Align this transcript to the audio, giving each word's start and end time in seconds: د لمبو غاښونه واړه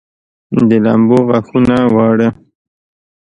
د 0.67 0.69
لمبو 0.85 1.19
غاښونه 1.27 1.75
واړه 1.95 2.29